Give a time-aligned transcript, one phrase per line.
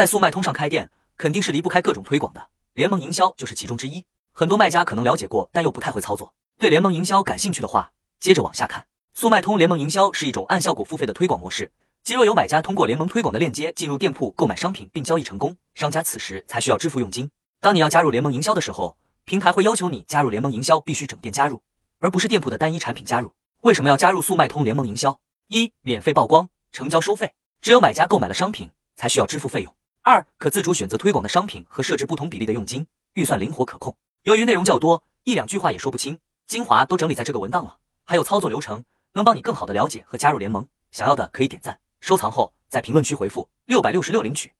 [0.00, 4.02] 在速卖通上开店，肯定是离不开各种推广的，联盟营销就是其中之一。
[4.32, 6.32] 很多卖家可能了解过，但又不太会操作。
[6.58, 8.86] 对联盟营销感兴趣的话，接着往下看。
[9.12, 11.70] 速卖通联盟营销是一种按效果付费的推广模式。
[12.02, 17.30] 即若有买家通过联盟推广的链接进入店铺购买商品并交易成功，商家此时才需要支付佣金。
[17.60, 18.96] 当你要加入联盟营销的时候，
[19.26, 21.60] 平台会要求你加入联盟营销必须整店加入，
[21.98, 23.30] 而不是店铺的单一产品加入。
[23.60, 25.20] 为什么要加入速卖通联盟营销？
[25.48, 29.74] 一、免费曝光，成交收费，只有买家购买了商品才需要支付费用。
[30.10, 33.96] 二、可自主选择推广的商品和设置不同比例的佣金，预算灵活可控。
[34.24, 36.18] 由于内容较多，一两句话也说不清，
[36.48, 38.82] 精华都整理在这个文档了，还有操作流程，
[39.12, 40.66] 能帮你更好的了解和加入联盟。
[40.90, 41.78] 想要的可以点赞。
[42.00, 44.52] 收藏后，在评论区回复六百六十六领取。